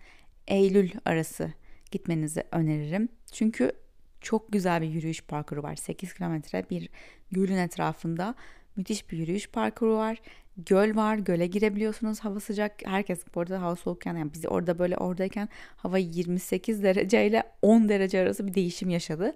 [0.48, 1.52] Eylül arası
[1.90, 3.08] gitmenizi öneririm.
[3.32, 3.72] Çünkü
[4.20, 5.76] çok güzel bir yürüyüş parkuru var.
[5.76, 6.88] 8 kilometre bir
[7.30, 8.34] gölün etrafında
[8.76, 10.22] müthiş bir yürüyüş parkuru var.
[10.56, 12.20] Göl var, göle girebiliyorsunuz.
[12.20, 12.72] Hava sıcak.
[12.84, 17.88] Herkes bu arada hava soğukken yani biz orada böyle oradayken hava 28 derece ile 10
[17.88, 19.34] derece arası bir değişim yaşadı.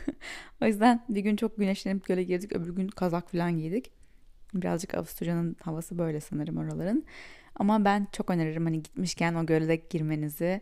[0.62, 2.52] o yüzden bir gün çok güneşlenip göle girdik.
[2.52, 3.90] Öbür gün kazak falan giydik.
[4.54, 7.04] Birazcık Avusturya'nın havası böyle sanırım oraların.
[7.54, 10.60] Ama ben çok öneririm hani gitmişken o göle girmenizi.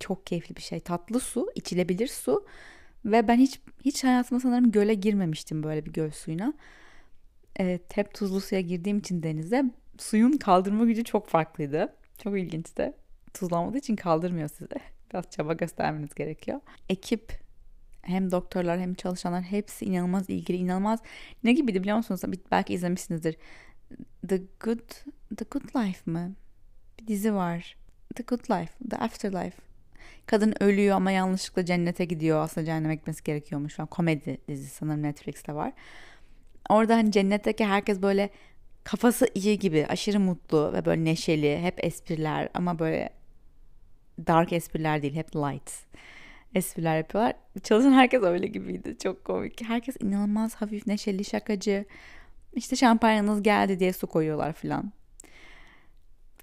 [0.00, 0.80] Çok keyifli bir şey.
[0.80, 2.46] Tatlı su, içilebilir su
[3.04, 6.54] ve ben hiç hiç hayatımda sanırım göle girmemiştim böyle bir göl suyuna.
[7.56, 9.64] Evet, hep tuzlu suya girdiğim için denize
[9.98, 11.96] suyun kaldırma gücü çok farklıydı.
[12.22, 12.92] Çok ilginçti.
[13.34, 14.74] Tuzlanmadığı için kaldırmıyor sizi.
[15.12, 16.60] Biraz çaba göstermeniz gerekiyor.
[16.88, 17.32] Ekip
[18.02, 21.00] hem doktorlar hem çalışanlar hepsi inanılmaz ilgili, inanılmaz
[21.44, 22.20] ne gibiydi biliyor musunuz?
[22.50, 23.36] Belki izlemişsinizdir.
[24.28, 24.90] The Good
[25.36, 26.34] The Good Life mı?
[26.98, 27.76] Bir dizi var.
[28.14, 29.56] The Good Life, The Afterlife.
[30.26, 32.42] Kadın ölüyor ama yanlışlıkla cennete gidiyor.
[32.44, 33.76] Aslında cehenneme gitmesi gerekiyormuş.
[33.90, 35.72] Komedi dizisi sanırım Netflix'te var.
[36.70, 38.30] Orada hani cennetteki herkes böyle
[38.84, 43.10] kafası iyi gibi, aşırı mutlu ve böyle neşeli, hep espriler ama böyle
[44.26, 45.72] dark espriler değil, hep light
[46.54, 47.34] espriler yapıyorlar.
[47.62, 48.96] Çalışan herkes öyle gibiydi.
[49.02, 49.68] Çok komik.
[49.68, 51.84] Herkes inanılmaz hafif, neşeli, şakacı.
[52.52, 54.92] İşte şampanyanız geldi diye su koyuyorlar falan.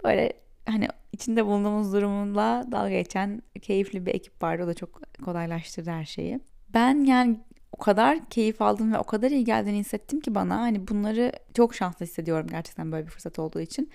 [0.03, 0.33] Böyle
[0.65, 4.63] hani içinde bulunduğumuz durumla dalga geçen keyifli bir ekip vardı.
[4.63, 6.39] O da çok kolaylaştırdı her şeyi.
[6.73, 7.39] Ben yani
[7.71, 10.59] o kadar keyif aldım ve o kadar iyi geldiğini hissettim ki bana.
[10.59, 13.89] Hani bunları çok şanslı hissediyorum gerçekten böyle bir fırsat olduğu için.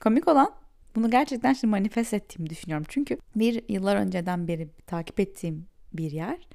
[0.00, 0.54] Komik olan
[0.96, 2.86] bunu gerçekten şimdi manifest ettiğimi düşünüyorum.
[2.88, 6.48] Çünkü bir yıllar önceden beri takip ettiğim bir yer.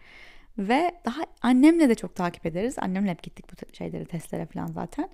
[0.57, 2.75] Ve daha annemle de çok takip ederiz.
[2.79, 5.09] Annemle hep gittik bu şeyleri, testlere falan zaten.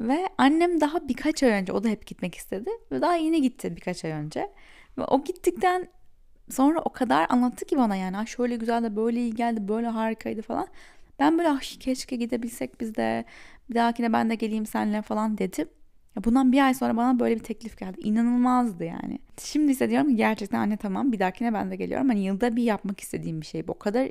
[0.00, 2.70] Ve annem daha birkaç ay önce o da hep gitmek istedi.
[2.92, 4.50] Ve daha yeni gitti birkaç ay önce.
[4.98, 5.88] Ve o gittikten
[6.50, 10.42] sonra o kadar anlattı ki bana yani şöyle güzel de böyle iyi geldi böyle harikaydı
[10.42, 10.66] falan.
[11.18, 13.24] Ben böyle ah keşke gidebilsek biz de
[13.70, 15.68] bir dahakine ben de geleyim seninle falan dedim.
[16.16, 18.00] Ya bundan bir ay sonra bana böyle bir teklif geldi.
[18.00, 19.18] İnanılmazdı yani.
[19.40, 22.08] Şimdi ise diyorum ki gerçekten anne tamam bir dahakine ben de geliyorum.
[22.08, 23.68] Hani yılda bir yapmak istediğim bir şey.
[23.68, 24.10] Bu o kadar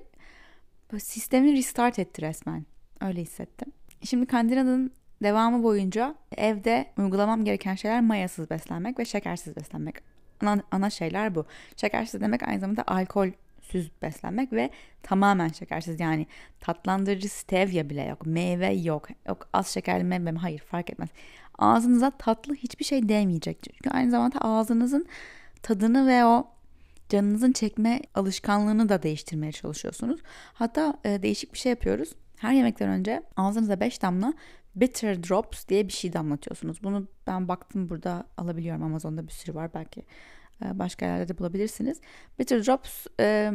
[0.98, 2.66] sistemi restart etti resmen.
[3.02, 3.74] Öyle hissettim.
[4.04, 4.92] Şimdi Kandila'nın
[5.24, 10.13] devamı boyunca evde uygulamam gereken şeyler mayasız beslenmek ve şekersiz beslenmek
[10.48, 11.46] ana, ana şeyler bu.
[11.78, 13.30] Şekersiz demek aynı zamanda alkol
[13.62, 14.70] süz beslenmek ve
[15.04, 16.28] tamamen şekersiz yani
[16.60, 20.40] tatlandırıcı stevia bile yok, meyve yok, yok az şekerli meyve mi?
[20.40, 21.10] Hayır fark etmez.
[21.60, 23.58] Ağzınıza tatlı hiçbir şey değmeyecek.
[23.64, 25.06] Çünkü aynı zamanda ağzınızın
[25.64, 26.48] tadını ve o
[27.10, 30.20] canınızın çekme alışkanlığını da değiştirmeye çalışıyorsunuz.
[30.54, 32.10] Hatta e, değişik bir şey yapıyoruz.
[32.44, 34.34] Her yemekten önce ağzınıza 5 damla
[34.76, 36.84] bitter drops diye bir şey damlatıyorsunuz.
[36.84, 38.84] Bunu ben baktım burada alabiliyorum.
[38.84, 39.74] Amazon'da bir sürü var.
[39.74, 40.06] Belki
[40.66, 42.02] e, başka yerlerde de bulabilirsiniz.
[42.40, 43.52] Bitter drops e,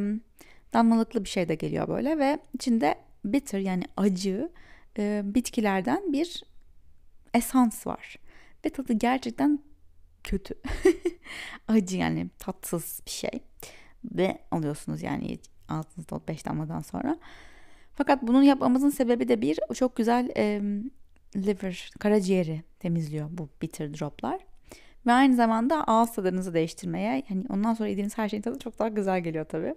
[0.73, 4.53] damlalıklı bir şey de geliyor böyle ve içinde bitter yani acı
[4.99, 6.45] e, bitkilerden bir
[7.35, 8.17] esans var.
[8.65, 9.59] Ve tadı gerçekten
[10.25, 10.55] kötü.
[11.69, 13.43] acı yani tatsız bir şey.
[14.05, 17.19] Ve alıyorsunuz yani ağzınızda 5 damladan sonra.
[17.99, 20.61] Fakat bunun yapmamızın sebebi de bir çok güzel e,
[21.37, 24.41] liver, karaciğeri temizliyor bu bitter droplar.
[25.07, 28.89] Ve aynı zamanda ağız tadınızı değiştirmeye, hani ondan sonra yediğiniz her şeyin tadı çok daha
[28.89, 29.75] güzel geliyor tabii.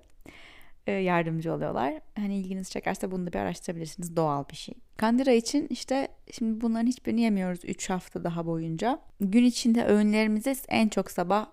[0.87, 1.93] e, yardımcı oluyorlar.
[2.15, 4.15] Hani ilginizi çekerse bunu da bir araştırabilirsiniz.
[4.15, 4.75] Doğal bir şey.
[4.97, 8.99] Kandira için işte şimdi bunların hiçbirini yemiyoruz 3 hafta daha boyunca.
[9.19, 11.45] Gün içinde öğünlerimize en çok sabah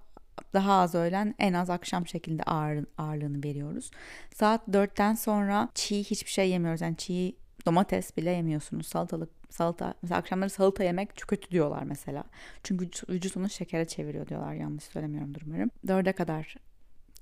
[0.54, 3.90] daha az öğlen en az akşam şekilde ağır, ağırlığını veriyoruz.
[4.34, 6.80] Saat 4'ten sonra çiğ hiçbir şey yemiyoruz.
[6.80, 8.86] Yani çiğ domates bile yemiyorsunuz.
[8.86, 9.94] Salatalık, salata.
[10.02, 12.24] Mesela akşamları salata yemek çok kötü diyorlar mesela.
[12.62, 14.52] Çünkü vücut, onu şekere çeviriyor diyorlar.
[14.52, 15.70] Yanlış söylemiyorumdur umarım.
[15.86, 16.56] 4'e kadar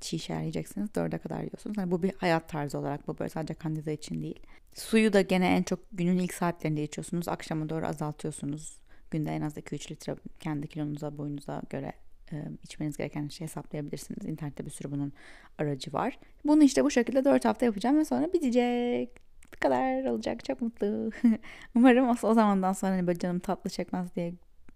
[0.01, 0.91] çiğ şeyler yiyeceksiniz.
[0.91, 1.77] 4'e kadar yiyorsunuz.
[1.77, 4.41] Hani bu bir hayat tarzı olarak bu böyle sadece kandida için değil.
[4.75, 7.29] Suyu da gene en çok günün ilk saatlerinde içiyorsunuz.
[7.29, 8.79] Akşama doğru azaltıyorsunuz.
[9.11, 11.93] Günde en az 2-3 litre kendi kilonuza boyunuza göre
[12.33, 14.27] e, içmeniz gereken şey hesaplayabilirsiniz.
[14.27, 15.13] İnternette bir sürü bunun
[15.59, 16.19] aracı var.
[16.45, 19.11] Bunu işte bu şekilde 4 hafta yapacağım ve sonra bitecek.
[19.55, 20.45] Bu kadar olacak.
[20.45, 21.11] Çok mutlu.
[21.75, 24.35] Umarım o, zamandan sonra hani böyle canım tatlı çekmez diye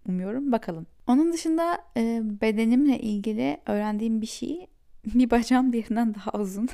[0.09, 0.51] umuyorum.
[0.51, 0.87] Bakalım.
[1.07, 1.83] Onun dışında
[2.41, 4.67] bedenimle ilgili öğrendiğim bir şey
[5.05, 6.69] bir bacağım diğerinden daha uzun.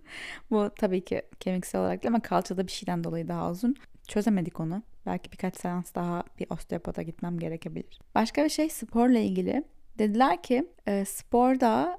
[0.50, 3.76] Bu tabii ki kemiksel olarak değil ama kalçada bir şeyden dolayı daha uzun.
[4.08, 4.82] Çözemedik onu.
[5.06, 7.98] Belki birkaç seans daha bir osteopata gitmem gerekebilir.
[8.14, 9.64] Başka bir şey sporla ilgili.
[9.98, 11.98] Dediler ki e, sporda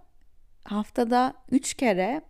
[0.64, 2.22] haftada 3 kere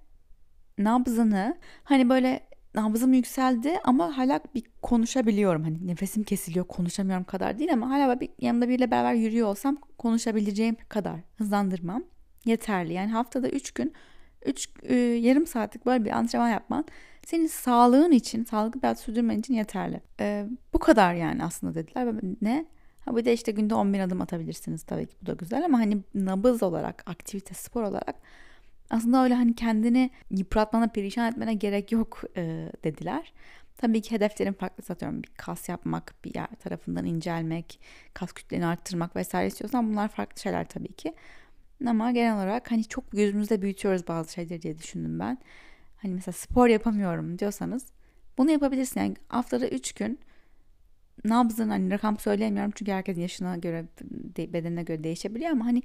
[0.78, 5.64] nabzını hani böyle nabzım yükseldi ama hala bir konuşabiliyorum.
[5.64, 10.76] Hani nefesim kesiliyor konuşamıyorum kadar değil ama hala bir yanımda biriyle beraber yürüyor olsam konuşabileceğim
[10.90, 12.04] kadar hızlandırmam
[12.46, 12.94] yeterli.
[12.94, 13.94] Yani haftada 3 gün
[14.46, 16.86] 3 e, yarım saatlik böyle bir antrenman yapman
[17.26, 20.02] senin sağlığın için, sağlıklı bir hayat sürdürmen için yeterli.
[20.20, 22.16] E, bu kadar yani aslında dediler.
[22.42, 22.66] Ne?
[23.06, 25.80] Ha bir de işte günde 10 bin adım atabilirsiniz tabii ki bu da güzel ama
[25.80, 28.16] hani nabız olarak, aktivite, spor olarak
[28.90, 33.34] aslında öyle hani kendini yıpratmana, perişan etmene gerek yok e, dediler.
[33.78, 35.24] Tabii ki hedeflerim farklı satıyorum.
[35.24, 37.80] Bir kas yapmak, bir yer tarafından incelmek,
[38.14, 41.14] kas kütleni arttırmak vesaire istiyorsan bunlar farklı şeyler tabii ki.
[41.88, 45.38] Ama genel olarak hani çok gözümüzde büyütüyoruz bazı şeyleri diye düşündüm ben.
[45.98, 47.86] Hani mesela spor yapamıyorum diyorsanız
[48.38, 49.00] bunu yapabilirsin.
[49.00, 50.20] Yani haftada 3 gün
[51.26, 53.86] nabzın hani rakam söyleyemiyorum çünkü herkesin yaşına göre
[54.38, 55.84] bedenine göre değişebiliyor ama hani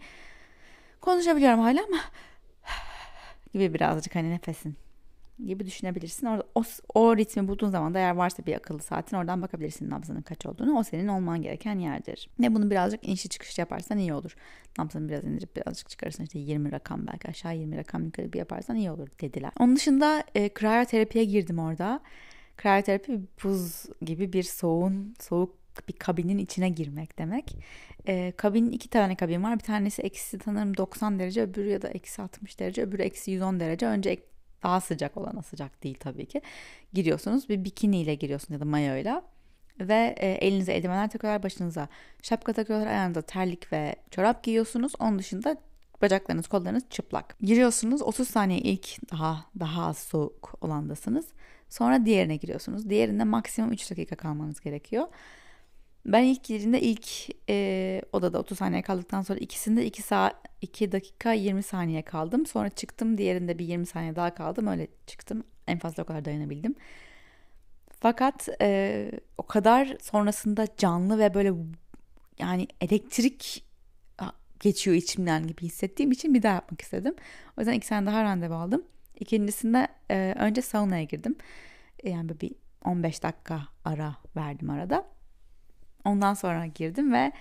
[1.00, 1.98] konuşabiliyorum hala ama
[3.52, 4.76] gibi birazcık hani nefesin
[5.46, 6.26] gibi düşünebilirsin.
[6.26, 6.62] Orada o,
[6.94, 10.78] o ritmi bulduğun zaman da eğer varsa bir akıllı saatin oradan bakabilirsin nabzının kaç olduğunu.
[10.78, 12.30] O senin olman gereken yerdir.
[12.38, 14.36] Ne bunu birazcık inişi çıkış yaparsan iyi olur.
[14.78, 18.76] Nabzını biraz indirip birazcık çıkarırsın işte 20 rakam belki aşağı 20 rakam yukarı bir yaparsan
[18.76, 19.52] iyi olur dediler.
[19.60, 22.00] Onun dışında e, kriyoterapiye girdim orada.
[22.58, 25.54] Kriyoterapi buz gibi bir soğun, soğuk
[25.88, 27.56] bir kabinin içine girmek demek.
[28.08, 29.58] E, kabinin iki tane kabin var.
[29.58, 33.60] Bir tanesi eksi sanırım 90 derece öbürü ya da eksi 60 derece öbürü eksi 110
[33.60, 33.86] derece.
[33.86, 34.16] Önce
[34.62, 36.42] daha sıcak olana sıcak değil tabii ki.
[36.92, 39.22] Giriyorsunuz bir bikini ile giriyorsunuz ya da mayoyla
[39.80, 41.88] ve e, elinize eldivenler takıyorlar başınıza
[42.22, 45.56] şapka takıyorlar ayağınıza terlik ve çorap giyiyorsunuz onun dışında
[46.02, 51.26] bacaklarınız kollarınız çıplak giriyorsunuz 30 saniye ilk daha daha az soğuk olandasınız
[51.68, 55.08] sonra diğerine giriyorsunuz diğerinde maksimum 3 dakika kalmanız gerekiyor
[56.08, 57.08] ben ilk girdiğimde ilk
[57.48, 62.46] e, odada 30 saniye kaldıktan sonra ikisinde 2 saat 2 dakika 20 saniye kaldım.
[62.46, 64.66] Sonra çıktım diğerinde bir 20 saniye daha kaldım.
[64.66, 65.44] Öyle çıktım.
[65.66, 66.74] En fazla o kadar dayanabildim.
[68.00, 71.52] Fakat e, o kadar sonrasında canlı ve böyle
[72.38, 73.64] yani elektrik
[74.60, 77.14] geçiyor içimden gibi hissettiğim için bir daha yapmak istedim.
[77.58, 78.82] O yüzden iki sene daha randevu aldım.
[79.20, 81.36] İkincisinde e, önce saunaya girdim.
[82.04, 82.52] Yani bir
[82.84, 85.06] 15 dakika ara verdim arada.
[86.04, 87.32] Ondan sonra girdim ve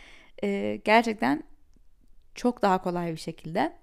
[0.44, 1.44] e, gerçekten
[2.36, 3.74] çok daha kolay bir şekilde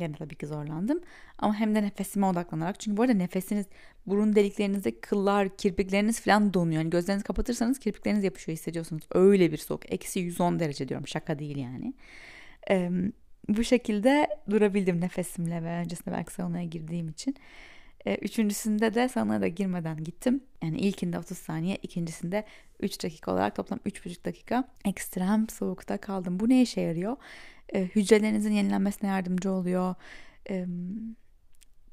[0.00, 1.00] Gene tabii ki zorlandım.
[1.38, 2.80] Ama hem de nefesime odaklanarak.
[2.80, 3.66] Çünkü bu arada nefesiniz
[4.06, 6.82] burun deliklerinizde kıllar, kirpikleriniz falan donuyor.
[6.82, 9.02] Yani gözlerinizi kapatırsanız kirpikleriniz yapışıyor hissediyorsunuz.
[9.14, 9.92] Öyle bir soğuk.
[9.92, 11.08] Eksi 110 derece diyorum.
[11.08, 11.94] Şaka değil yani.
[12.70, 12.90] Ee,
[13.48, 17.36] bu şekilde durabildim nefesimle ve öncesinde belki saunaya girdiğim için.
[18.22, 20.40] Üçüncüsünde de saunaya da girmeden gittim.
[20.62, 22.44] Yani ilkinde 30 saniye, ikincisinde
[22.80, 26.40] 3 dakika olarak toplam 3,5 dakika ekstrem soğukta kaldım.
[26.40, 27.16] Bu ne işe yarıyor?
[27.74, 29.94] Hücrelerinizin yenilenmesine yardımcı oluyor.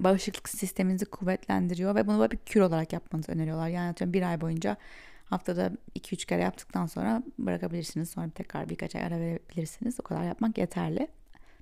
[0.00, 3.68] Bağışıklık sisteminizi kuvvetlendiriyor ve bunu bir kür olarak yapmanızı öneriyorlar.
[3.68, 4.76] Yani atıyorum bir ay boyunca
[5.24, 8.10] haftada 2-3 kere yaptıktan sonra bırakabilirsiniz.
[8.10, 10.00] Sonra tekrar birkaç ay ara verebilirsiniz.
[10.00, 11.08] O kadar yapmak yeterli.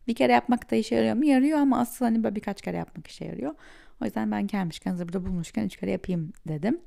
[0.08, 1.24] Bir kere yapmak da işe yarıyor mu?
[1.24, 3.54] Yarıyor ama asıl hani böyle birkaç kere yapmak işe yarıyor.
[4.02, 6.80] O yüzden ben gelmişken hazır burada bulmuşken üç kere yapayım dedim.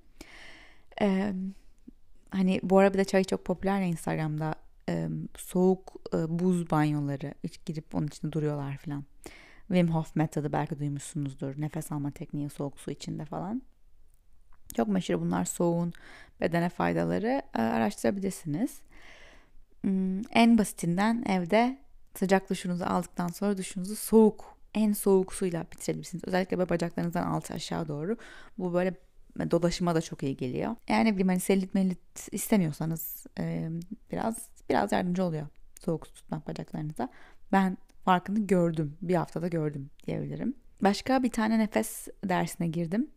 [1.01, 1.33] Ee,
[2.29, 4.55] hani bu arada bir de çay çok popüler ya Instagram'da
[4.89, 9.05] e, soğuk e, buz banyoları hiç girip onun içinde duruyorlar falan.
[9.67, 11.61] Wim Hof metodu belki duymuşsunuzdur.
[11.61, 13.61] Nefes alma tekniği soğuk su içinde falan.
[14.75, 15.93] Çok meşhur bunlar soğuğun
[16.41, 18.81] bedene faydaları araştırabilirsiniz.
[19.81, 21.77] Hmm, en basitinden evde
[22.19, 26.23] sıcak duşunuzu aldıktan sonra duşunuzu soğuk en soğuk suyla bitirebilirsiniz.
[26.27, 28.17] Özellikle böyle bacaklarınızdan altı aşağı doğru.
[28.57, 28.93] Bu böyle
[29.51, 30.75] dolaşıma da çok iyi geliyor.
[30.89, 33.69] Yani ne bileyim hani selülit melit istemiyorsanız e,
[34.11, 35.47] biraz biraz yardımcı oluyor
[35.79, 37.09] soğuk su tutmak bacaklarınıza.
[37.51, 38.97] Ben farkını gördüm.
[39.01, 40.53] Bir haftada gördüm diyebilirim.
[40.81, 43.07] Başka bir tane nefes dersine girdim.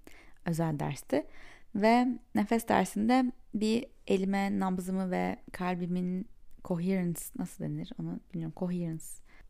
[0.46, 1.26] Özel dersti.
[1.74, 6.26] Ve nefes dersinde bir elime nabzımı ve kalbimin
[6.64, 8.54] coherence nasıl denir onu bilmiyorum.
[8.56, 9.04] Coherence.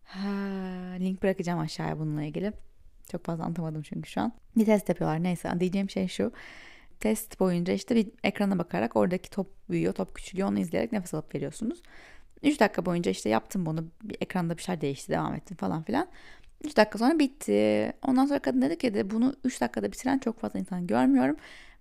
[0.05, 0.29] Ha,
[1.01, 2.53] link bırakacağım aşağıya bununla ilgili.
[3.13, 4.33] Çok fazla anlatamadım çünkü şu an.
[4.57, 5.23] Bir test yapıyorlar.
[5.23, 6.33] Neyse diyeceğim şey şu.
[7.01, 10.49] Test boyunca işte bir ekrana bakarak oradaki top büyüyor, top küçülüyor.
[10.49, 11.83] Onu izleyerek nefes alıp veriyorsunuz.
[12.43, 13.85] 3 dakika boyunca işte yaptım bunu.
[14.03, 16.09] Bir ekranda bir şeyler değişti, devam ettim falan filan.
[16.65, 17.93] 3 dakika sonra bitti.
[18.03, 21.37] Ondan sonra kadın dedi ki de bunu 3 dakikada bitiren çok fazla insan görmüyorum.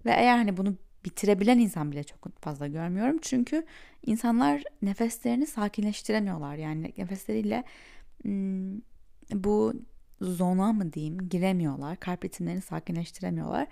[0.06, 3.18] Ve eğer hani bunu bitirebilen insan bile çok fazla görmüyorum.
[3.22, 3.66] Çünkü
[4.06, 6.56] insanlar nefeslerini sakinleştiremiyorlar.
[6.56, 7.64] Yani nefesleriyle
[8.24, 8.78] hmm,
[9.34, 9.74] bu
[10.22, 12.00] zona mı diyeyim giremiyorlar.
[12.00, 13.68] Kalp ritimlerini sakinleştiremiyorlar.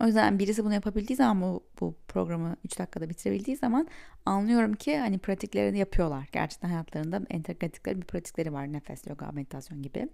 [0.00, 3.88] O yüzden birisi bunu yapabildiği zaman bu, bu programı 3 dakikada bitirebildiği zaman
[4.26, 6.28] anlıyorum ki hani pratiklerini yapıyorlar.
[6.32, 8.72] Gerçekten hayatlarında entegre ettikleri bir pratikleri var.
[8.72, 10.08] Nefes, yoga, meditasyon gibi.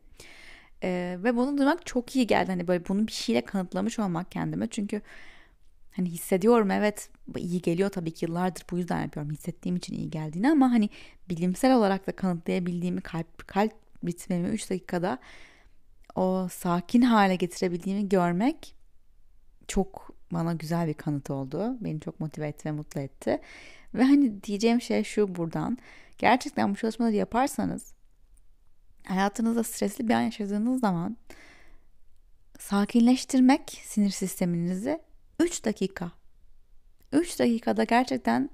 [0.82, 2.50] Ee, ve bunu duymak çok iyi geldi.
[2.50, 4.66] Hani böyle bunu bir şeyle kanıtlamış olmak kendime.
[4.66, 5.00] Çünkü
[5.96, 9.32] hani hissediyorum evet iyi geliyor tabii ki yıllardır bu yüzden yapıyorum.
[9.32, 10.90] Hissettiğim için iyi geldiğini ama hani
[11.28, 13.72] bilimsel olarak da kanıtlayabildiğimi kalp kalp
[14.06, 15.18] ritmimi 3 dakikada
[16.14, 18.76] o sakin hale getirebildiğimi görmek
[19.68, 21.76] çok bana güzel bir kanıt oldu.
[21.80, 23.40] Beni çok motive etti ve mutlu etti.
[23.94, 25.78] Ve hani diyeceğim şey şu buradan.
[26.18, 27.94] Gerçekten bu çalışmaları yaparsanız
[29.06, 31.16] hayatınızda stresli bir an yaşadığınız zaman
[32.58, 35.00] sakinleştirmek sinir sisteminizi
[35.40, 36.12] 3 dakika.
[37.12, 38.50] 3 dakikada gerçekten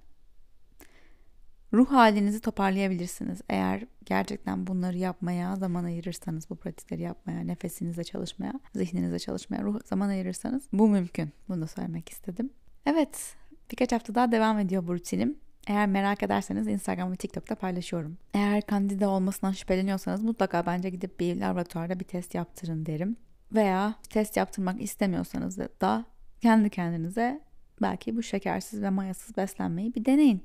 [1.73, 3.41] ruh halinizi toparlayabilirsiniz.
[3.49, 10.09] Eğer gerçekten bunları yapmaya zaman ayırırsanız, bu pratikleri yapmaya, nefesinize çalışmaya, zihninize çalışmaya ruh zaman
[10.09, 11.33] ayırırsanız bu mümkün.
[11.49, 12.51] Bunu da söylemek istedim.
[12.87, 13.35] Evet,
[13.71, 15.39] birkaç hafta daha devam ediyor bu rutinim.
[15.67, 18.19] Eğer merak ederseniz Instagram ve TikTok'ta paylaşıyorum.
[18.35, 23.17] Eğer kandida olmasından şüpheleniyorsanız mutlaka bence gidip bir laboratuvarda bir test yaptırın derim.
[23.53, 26.05] Veya test yaptırmak istemiyorsanız da
[26.43, 27.41] kendi kendinize
[27.83, 30.45] belki bu şekersiz ve mayasız beslenmeyi bir deneyin.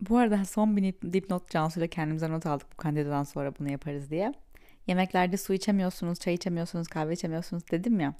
[0.00, 4.10] Bu arada son bir dipnot Cansu ile kendimize not aldık bu kandidadan sonra bunu yaparız
[4.10, 4.32] diye.
[4.86, 8.14] Yemeklerde su içemiyorsunuz, çay içemiyorsunuz, kahve içemiyorsunuz dedim ya.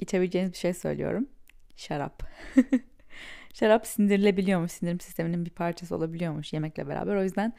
[0.00, 1.28] İçebileceğiniz bir şey söylüyorum.
[1.76, 2.22] Şarap.
[3.54, 4.72] Şarap sindirilebiliyormuş.
[4.72, 7.16] Sindirim sisteminin bir parçası olabiliyormuş yemekle beraber.
[7.16, 7.52] O yüzden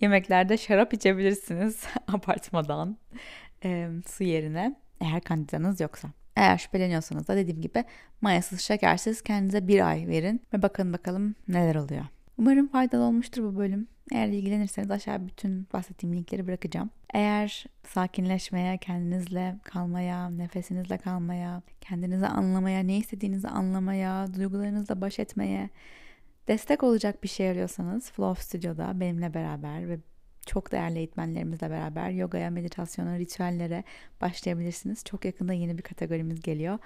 [0.00, 2.98] yemeklerde şarap içebilirsiniz apartmadan
[3.64, 6.08] e, su yerine eğer kandidanız yoksa.
[6.36, 7.84] Eğer şüpheleniyorsanız da dediğim gibi
[8.20, 12.04] mayasız, şekersiz kendinize bir ay verin ve bakın bakalım neler oluyor.
[12.38, 13.88] Umarım faydalı olmuştur bu bölüm.
[14.12, 16.90] Eğer ilgilenirseniz aşağı bütün bahsettiğim linkleri bırakacağım.
[17.14, 25.70] Eğer sakinleşmeye, kendinizle kalmaya, nefesinizle kalmaya, kendinizi anlamaya, ne istediğinizi anlamaya, duygularınızla baş etmeye
[26.48, 29.98] destek olacak bir şey arıyorsanız Flow Studio'da benimle beraber ve
[30.46, 33.84] çok değerli eğitmenlerimizle beraber yogaya, meditasyona, ritüellere
[34.20, 35.04] başlayabilirsiniz.
[35.04, 36.78] Çok yakında yeni bir kategorimiz geliyor.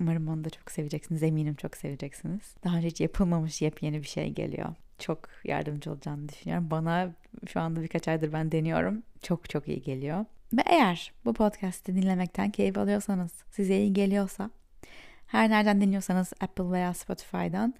[0.00, 1.22] Umarım onu da çok seveceksiniz.
[1.22, 2.54] Eminim çok seveceksiniz.
[2.64, 4.74] Daha önce hiç yapılmamış yepyeni bir şey geliyor.
[4.98, 6.70] Çok yardımcı olacağını düşünüyorum.
[6.70, 7.14] Bana
[7.46, 9.02] şu anda birkaç aydır ben deniyorum.
[9.22, 10.24] Çok çok iyi geliyor.
[10.52, 14.50] Ve eğer bu podcast'i dinlemekten keyif alıyorsanız, size iyi geliyorsa,
[15.26, 17.74] her nereden dinliyorsanız Apple veya Spotify'dan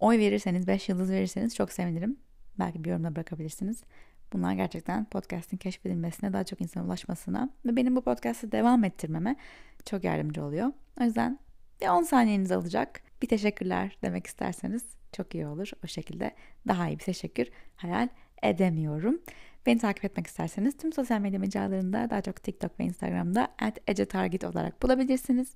[0.00, 2.16] oy verirseniz, 5 yıldız verirseniz çok sevinirim.
[2.58, 3.82] Belki bir yorumda bırakabilirsiniz.
[4.32, 9.36] Bunlar gerçekten podcast'in keşfedilmesine, daha çok insana ulaşmasına ve benim bu podcast'ı devam ettirmeme
[9.84, 10.72] çok yardımcı oluyor.
[11.00, 11.38] O yüzden
[11.80, 13.00] bir 10 saniyeniz alacak.
[13.22, 15.70] Bir teşekkürler demek isterseniz çok iyi olur.
[15.84, 16.34] O şekilde
[16.68, 18.08] daha iyi bir teşekkür hayal
[18.42, 19.20] edemiyorum.
[19.66, 24.82] Beni takip etmek isterseniz tüm sosyal medya mecralarında daha çok TikTok ve Instagram'da at olarak
[24.82, 25.54] bulabilirsiniz.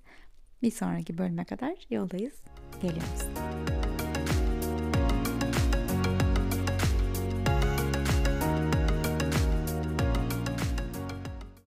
[0.62, 2.42] Bir sonraki bölüme kadar yoldayız.
[2.82, 3.79] Geliyoruz.